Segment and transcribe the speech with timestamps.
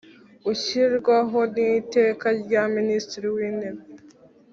[0.51, 3.81] Ushyirwaho n iteka rya minisitiri w intebe